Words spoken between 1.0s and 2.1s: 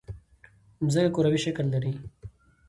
کروي شکل لري.